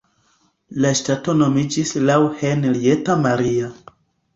La 0.85 0.93
ŝtato 1.01 1.37
nomiĝis 1.43 1.95
laŭ 2.09 2.19
Henrietta 2.43 3.23
Maria. 3.27 3.75